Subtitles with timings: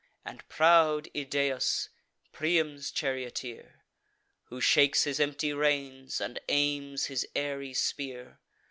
[0.25, 1.89] And proud Idaeus,
[2.31, 3.83] Priam's charioteer,
[4.45, 8.39] Who shakes his empty reins, and aims his airy spear.